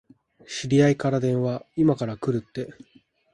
[0.47, 2.73] 知り合いから電話、いまから来るって。